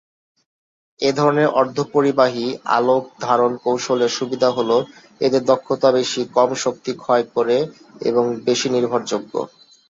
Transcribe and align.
এ 0.99 1.11
ধরনের 1.15 1.47
অর্ধপরিবাহী 1.55 2.45
আলোক-ধারণ 2.77 3.51
কৌশলের 3.63 4.11
সুবিধা 4.11 4.49
হল, 4.51 4.71
এদের 5.21 5.41
দক্ষতা 5.45 5.89
বেশি, 5.91 6.21
কম 6.35 6.49
শক্তি 6.63 6.91
ক্ষয় 6.97 7.25
করে 7.35 7.57
এবং 8.01 8.23
বেশি 8.47 8.67
নির্ভরযোগ্য। 8.69 9.33